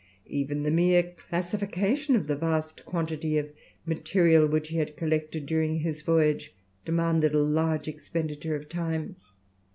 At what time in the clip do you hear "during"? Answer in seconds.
5.45-5.81